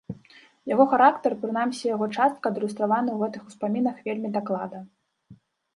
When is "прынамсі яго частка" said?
1.43-2.45